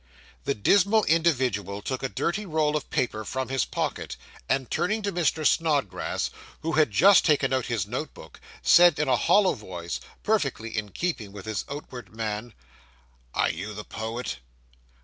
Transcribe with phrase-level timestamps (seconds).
[0.45, 4.17] The dismal individual took a dirty roll of paper from his pocket,
[4.49, 5.45] and turning to Mr.
[5.45, 6.31] Snodgrass,
[6.61, 10.89] who had just taken out his note book, said in a hollow voice, perfectly in
[10.89, 12.55] keeping with his outward man
[13.35, 14.37] 'Are you the poet?